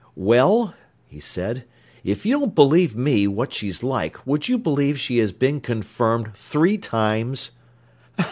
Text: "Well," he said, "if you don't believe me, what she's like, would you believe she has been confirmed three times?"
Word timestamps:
"Well," 0.17 0.73
he 1.05 1.19
said, 1.19 1.65
"if 2.03 2.25
you 2.25 2.33
don't 2.39 2.55
believe 2.55 2.95
me, 2.95 3.27
what 3.27 3.53
she's 3.53 3.83
like, 3.83 4.25
would 4.25 4.49
you 4.49 4.57
believe 4.57 4.97
she 4.99 5.19
has 5.19 5.31
been 5.31 5.61
confirmed 5.61 6.33
three 6.33 6.79
times?" 6.79 7.51